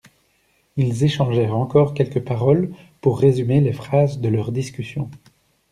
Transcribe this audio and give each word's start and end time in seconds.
Ils 0.77 1.03
échangèrent 1.03 1.55
encore 1.55 1.93
quelques 1.93 2.23
paroles 2.23 2.71
pour 3.01 3.19
résumer 3.19 3.61
les 3.61 3.71
phases 3.71 4.19
de 4.19 4.29
leur 4.29 4.51
discussion. 4.51 5.11